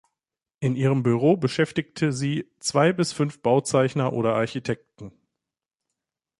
In 0.61 0.75
ihrem 0.75 1.03
Büro 1.03 1.37
beschäftigte 1.37 2.11
sie 2.11 2.49
zwei 2.57 2.91
bis 2.91 3.13
fünf 3.13 3.39
Bauzeichner 3.43 4.13
oder 4.13 4.33
Architekten. 4.33 5.11